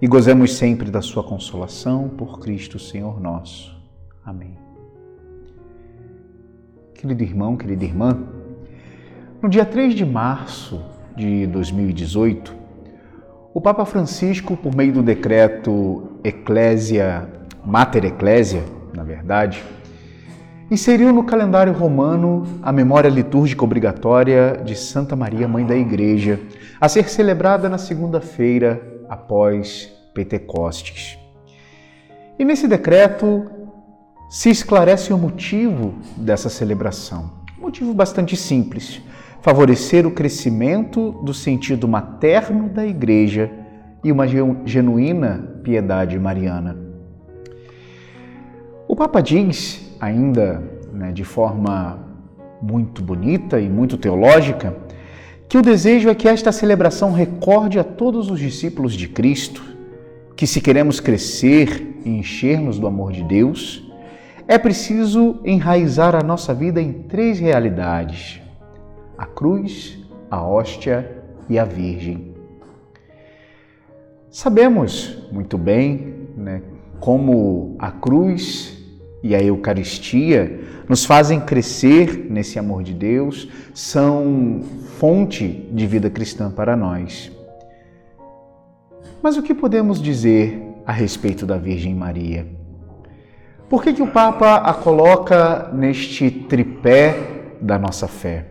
e 0.00 0.06
gozemos 0.06 0.54
sempre 0.54 0.90
da 0.90 1.00
sua 1.00 1.22
consolação 1.22 2.08
por 2.08 2.38
Cristo 2.38 2.78
Senhor 2.78 3.20
nosso. 3.20 3.74
Amém. 4.24 4.56
Querido 6.94 7.22
irmão, 7.22 7.56
querida 7.56 7.84
irmã, 7.84 8.18
no 9.40 9.48
dia 9.48 9.64
3 9.64 9.94
de 9.94 10.04
março 10.04 10.82
de 11.16 11.46
2018, 11.46 12.54
o 13.54 13.60
Papa 13.60 13.86
Francisco, 13.86 14.56
por 14.56 14.74
meio 14.74 14.92
do 14.92 15.02
decreto 15.02 16.18
Ecclesia, 16.22 17.30
Mater 17.64 18.04
Ecclesia, 18.04 18.62
na 18.92 19.02
verdade, 19.02 19.62
inseriu 20.70 21.12
no 21.12 21.24
calendário 21.24 21.72
romano 21.72 22.44
a 22.62 22.70
memória 22.72 23.08
litúrgica 23.08 23.64
obrigatória 23.64 24.60
de 24.64 24.74
Santa 24.74 25.16
Maria, 25.16 25.48
Mãe 25.48 25.64
da 25.64 25.76
Igreja, 25.76 26.40
a 26.80 26.88
ser 26.88 27.08
celebrada 27.08 27.68
na 27.68 27.78
segunda-feira 27.78 28.95
após 29.08 29.92
Pentecostes. 30.14 31.18
E 32.38 32.44
nesse 32.44 32.68
decreto 32.68 33.50
se 34.28 34.50
esclarece 34.50 35.12
o 35.12 35.18
motivo 35.18 35.94
dessa 36.16 36.48
celebração. 36.48 37.30
Um 37.58 37.62
motivo 37.62 37.94
bastante 37.94 38.36
simples: 38.36 39.00
favorecer 39.40 40.06
o 40.06 40.10
crescimento 40.10 41.12
do 41.22 41.32
sentido 41.32 41.86
materno 41.86 42.68
da 42.68 42.86
Igreja 42.86 43.50
e 44.02 44.12
uma 44.12 44.26
genuína 44.64 45.60
piedade 45.62 46.18
mariana. 46.18 46.76
O 48.88 48.94
Papa 48.94 49.20
diz, 49.20 49.96
ainda 50.00 50.62
né, 50.92 51.10
de 51.12 51.24
forma 51.24 51.98
muito 52.62 53.02
bonita 53.02 53.60
e 53.60 53.68
muito 53.68 53.96
teológica, 53.96 54.74
que 55.48 55.56
o 55.56 55.62
desejo 55.62 56.08
é 56.08 56.14
que 56.14 56.28
esta 56.28 56.50
celebração 56.50 57.12
recorde 57.12 57.78
a 57.78 57.84
todos 57.84 58.30
os 58.30 58.40
discípulos 58.40 58.94
de 58.94 59.08
Cristo 59.08 59.62
que, 60.34 60.46
se 60.46 60.60
queremos 60.60 61.00
crescer 61.00 62.00
e 62.04 62.10
encher-nos 62.10 62.78
do 62.78 62.86
amor 62.86 63.12
de 63.12 63.22
Deus, 63.22 63.82
é 64.48 64.58
preciso 64.58 65.40
enraizar 65.44 66.14
a 66.14 66.22
nossa 66.22 66.52
vida 66.52 66.80
em 66.80 66.92
três 66.92 67.38
realidades: 67.38 68.40
a 69.16 69.26
cruz, 69.26 69.98
a 70.30 70.42
hóstia 70.42 71.22
e 71.48 71.58
a 71.58 71.64
Virgem. 71.64 72.34
Sabemos 74.30 75.16
muito 75.32 75.56
bem 75.56 76.28
né, 76.36 76.62
como 77.00 77.76
a 77.78 77.90
cruz 77.90 78.76
e 79.22 79.34
a 79.34 79.42
Eucaristia 79.42 80.60
nos 80.88 81.04
fazem 81.04 81.40
crescer 81.40 82.26
nesse 82.30 82.58
amor 82.58 82.82
de 82.82 82.92
Deus, 82.92 83.48
são 83.74 84.60
fonte 84.98 85.68
de 85.70 85.86
vida 85.86 86.08
cristã 86.08 86.50
para 86.50 86.74
nós. 86.74 87.30
Mas 89.22 89.36
o 89.36 89.42
que 89.42 89.54
podemos 89.54 90.00
dizer 90.00 90.62
a 90.86 90.92
respeito 90.92 91.44
da 91.44 91.58
Virgem 91.58 91.94
Maria? 91.94 92.46
Por 93.68 93.82
que, 93.82 93.92
que 93.92 94.02
o 94.02 94.06
Papa 94.06 94.56
a 94.56 94.72
coloca 94.72 95.70
neste 95.72 96.30
tripé 96.30 97.54
da 97.60 97.78
nossa 97.78 98.08
fé? 98.08 98.46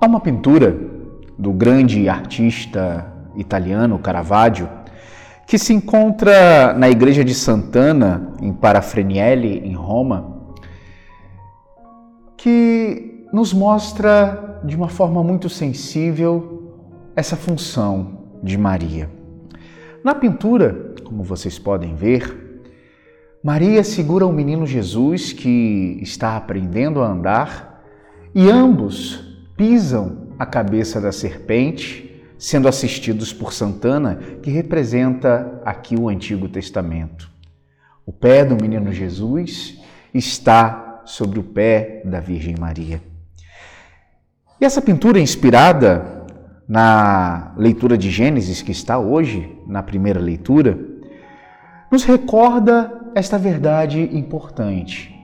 Há 0.00 0.06
uma 0.06 0.20
pintura 0.20 0.76
do 1.38 1.52
grande 1.52 2.08
artista 2.08 3.12
italiano 3.34 3.98
Caravaggio 3.98 4.68
que 5.46 5.58
se 5.58 5.72
encontra 5.72 6.74
na 6.74 6.90
igreja 6.90 7.24
de 7.24 7.34
Sant'Anna, 7.34 8.34
em 8.42 8.52
Parafrenielli, 8.52 9.60
em 9.64 9.74
Roma, 9.74 10.36
que 12.36 13.26
nos 13.32 13.52
mostra 13.52 14.45
de 14.66 14.76
uma 14.76 14.88
forma 14.88 15.22
muito 15.22 15.48
sensível 15.48 16.74
essa 17.14 17.36
função 17.36 18.38
de 18.42 18.58
Maria. 18.58 19.08
Na 20.04 20.14
pintura, 20.14 20.94
como 21.04 21.22
vocês 21.22 21.58
podem 21.58 21.94
ver, 21.94 22.60
Maria 23.42 23.84
segura 23.84 24.26
o 24.26 24.32
menino 24.32 24.66
Jesus 24.66 25.32
que 25.32 25.98
está 26.02 26.36
aprendendo 26.36 27.00
a 27.00 27.06
andar 27.06 27.84
e 28.34 28.50
ambos 28.50 29.38
pisam 29.56 30.28
a 30.38 30.44
cabeça 30.44 31.00
da 31.00 31.12
serpente 31.12 32.22
sendo 32.38 32.68
assistidos 32.68 33.32
por 33.32 33.52
Santana, 33.52 34.16
que 34.42 34.50
representa 34.50 35.60
aqui 35.64 35.96
o 35.96 36.08
Antigo 36.08 36.48
Testamento. 36.48 37.30
O 38.04 38.12
pé 38.12 38.44
do 38.44 38.56
menino 38.60 38.92
Jesus 38.92 39.80
está 40.12 41.02
sobre 41.06 41.38
o 41.38 41.42
pé 41.42 42.02
da 42.04 42.20
Virgem 42.20 42.54
Maria. 42.58 43.00
E 44.60 44.64
essa 44.64 44.80
pintura 44.80 45.20
inspirada 45.20 46.24
na 46.68 47.52
leitura 47.56 47.96
de 47.96 48.10
Gênesis, 48.10 48.62
que 48.62 48.72
está 48.72 48.98
hoje 48.98 49.56
na 49.66 49.82
primeira 49.82 50.18
leitura, 50.18 50.78
nos 51.90 52.04
recorda 52.04 52.92
esta 53.14 53.38
verdade 53.38 54.00
importante. 54.16 55.14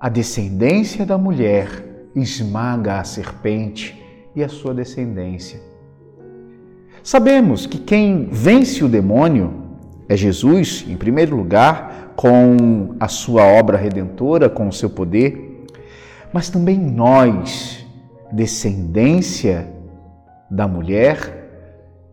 A 0.00 0.08
descendência 0.08 1.06
da 1.06 1.16
mulher 1.16 2.08
esmaga 2.14 3.00
a 3.00 3.04
serpente 3.04 4.00
e 4.34 4.42
a 4.42 4.48
sua 4.48 4.74
descendência. 4.74 5.60
Sabemos 7.02 7.66
que 7.66 7.78
quem 7.78 8.28
vence 8.30 8.84
o 8.84 8.88
demônio 8.88 9.68
é 10.08 10.16
Jesus, 10.16 10.84
em 10.88 10.96
primeiro 10.96 11.36
lugar, 11.36 12.12
com 12.16 12.94
a 12.98 13.08
sua 13.08 13.44
obra 13.44 13.76
redentora, 13.76 14.48
com 14.48 14.68
o 14.68 14.72
seu 14.72 14.90
poder, 14.90 15.64
mas 16.32 16.50
também 16.50 16.78
nós, 16.78 17.86
descendência 18.32 19.72
da 20.50 20.66
mulher, 20.66 21.38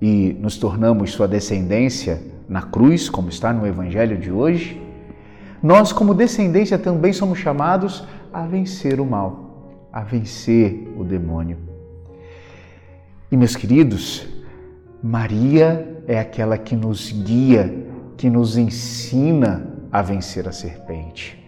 e 0.00 0.36
nos 0.40 0.56
tornamos 0.56 1.12
sua 1.12 1.28
descendência 1.28 2.20
na 2.48 2.62
cruz, 2.62 3.08
como 3.08 3.28
está 3.28 3.52
no 3.52 3.66
Evangelho 3.66 4.18
de 4.18 4.32
hoje, 4.32 4.82
nós, 5.62 5.92
como 5.92 6.12
descendência, 6.12 6.76
também 6.76 7.12
somos 7.12 7.38
chamados 7.38 8.04
a 8.32 8.44
vencer 8.44 9.00
o 9.00 9.06
mal, 9.06 9.88
a 9.92 10.02
vencer 10.02 10.92
o 10.96 11.04
demônio. 11.04 11.56
E, 13.30 13.36
meus 13.36 13.54
queridos, 13.54 14.26
Maria 15.00 16.02
é 16.08 16.18
aquela 16.18 16.58
que 16.58 16.74
nos 16.74 17.12
guia, 17.12 17.72
que 18.16 18.28
nos 18.28 18.56
ensina 18.56 19.66
a 19.90 20.02
vencer 20.02 20.48
a 20.48 20.52
serpente. 20.52 21.41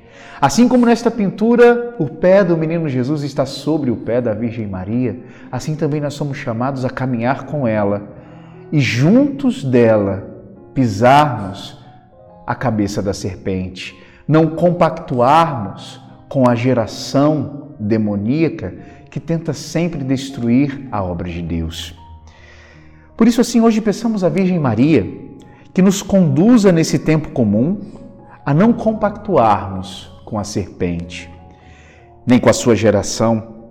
Assim 0.44 0.68
como 0.68 0.84
nesta 0.84 1.10
pintura 1.10 1.94
o 1.98 2.06
pé 2.06 2.44
do 2.44 2.54
menino 2.54 2.86
Jesus 2.86 3.22
está 3.22 3.46
sobre 3.46 3.90
o 3.90 3.96
pé 3.96 4.20
da 4.20 4.34
Virgem 4.34 4.66
Maria, 4.66 5.20
assim 5.50 5.74
também 5.74 6.02
nós 6.02 6.12
somos 6.12 6.36
chamados 6.36 6.84
a 6.84 6.90
caminhar 6.90 7.46
com 7.46 7.66
ela 7.66 8.02
e 8.70 8.78
juntos 8.78 9.64
dela 9.64 10.22
pisarmos 10.74 11.82
a 12.46 12.54
cabeça 12.54 13.00
da 13.00 13.14
serpente, 13.14 13.98
não 14.28 14.48
compactuarmos 14.48 15.98
com 16.28 16.46
a 16.46 16.54
geração 16.54 17.70
demoníaca 17.80 18.74
que 19.10 19.18
tenta 19.18 19.54
sempre 19.54 20.04
destruir 20.04 20.88
a 20.92 21.02
obra 21.02 21.30
de 21.30 21.40
Deus. 21.40 21.98
Por 23.16 23.26
isso, 23.26 23.40
assim, 23.40 23.62
hoje 23.62 23.80
peçamos 23.80 24.22
à 24.22 24.28
Virgem 24.28 24.58
Maria 24.58 25.10
que 25.72 25.80
nos 25.80 26.02
conduza 26.02 26.70
nesse 26.70 26.98
tempo 26.98 27.30
comum 27.30 27.80
a 28.44 28.52
não 28.52 28.74
compactuarmos 28.74 30.12
com 30.24 30.38
a 30.38 30.44
serpente, 30.44 31.30
nem 32.26 32.38
com 32.38 32.48
a 32.48 32.52
sua 32.52 32.74
geração, 32.74 33.70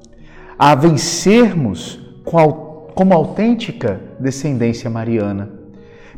a 0.57 0.75
vencermos 0.75 1.99
como 2.23 3.13
autêntica 3.13 3.99
descendência 4.19 4.89
mariana. 4.89 5.51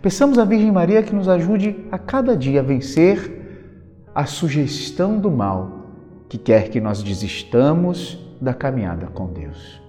Peçamos 0.01 0.37
à 0.37 0.45
Virgem 0.45 0.71
Maria 0.71 1.01
que 1.01 1.15
nos 1.15 1.27
ajude 1.27 1.85
a 1.91 1.97
cada 1.97 2.35
dia 2.37 2.59
a 2.59 2.63
vencer 2.63 3.43
a 4.13 4.25
sugestão 4.25 5.17
do 5.17 5.31
mal 5.31 5.89
que 6.29 6.37
quer 6.37 6.69
que 6.69 6.79
nós 6.79 7.01
desistamos 7.01 8.19
da 8.39 8.53
caminhada 8.53 9.07
com 9.07 9.27
Deus. 9.27 9.81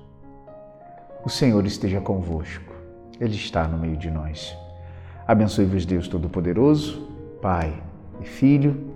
O 1.25 1.29
Senhor 1.29 1.67
esteja 1.67 2.01
convosco. 2.01 2.73
Ele 3.21 3.35
está 3.35 3.67
no 3.67 3.79
meio 3.79 3.97
de 3.97 4.11
nós. 4.11 4.57
Abençoe-vos, 5.27 5.85
Deus 5.85 6.07
Todo-Poderoso, 6.07 7.09
Pai 7.43 7.83
e 8.21 8.25
Filho 8.25 8.96